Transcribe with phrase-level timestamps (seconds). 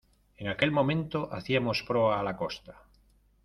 [0.37, 2.73] en aquel momento hacíamos proa a la costa.